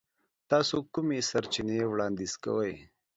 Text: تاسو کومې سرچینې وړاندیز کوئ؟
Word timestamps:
تاسو 0.51 0.75
کومې 0.93 1.19
سرچینې 1.29 1.77
وړاندیز 1.91 2.33
کوئ؟ 2.43 2.73